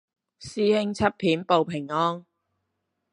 [0.39, 2.25] 師兄出片報平安